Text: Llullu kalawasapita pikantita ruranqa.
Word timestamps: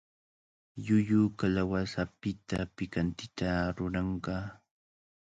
Llullu 0.83 1.21
kalawasapita 1.39 2.57
pikantita 2.75 3.49
ruranqa. 3.75 4.35